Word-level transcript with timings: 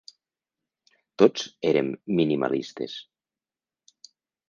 Tots 1.23 1.45
érem 1.73 1.93
minimalistes. 2.17 3.01